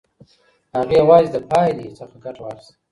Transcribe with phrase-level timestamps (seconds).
[0.77, 2.73] هغې یوازې د پایلې څخه ګټه واخیسته.